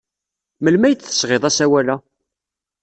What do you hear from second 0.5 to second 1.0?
Melmi ay